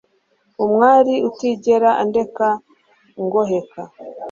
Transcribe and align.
Umwari 0.65 1.13
utigera 1.29 1.89
andeka 2.03 2.47
ngoheka 3.23 3.81